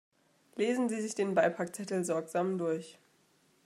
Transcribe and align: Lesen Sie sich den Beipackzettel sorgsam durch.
Lesen 0.55 0.89
Sie 0.89 0.99
sich 0.99 1.13
den 1.13 1.35
Beipackzettel 1.35 2.03
sorgsam 2.03 2.57
durch. 2.57 2.97